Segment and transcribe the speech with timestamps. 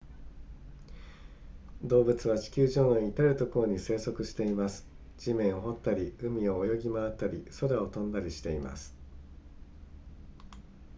[1.83, 4.83] 動物は地球上のいたるところに生息しています
[5.19, 8.95] 地面を掘ったり海を泳ぎ回ったり空を飛んだりしています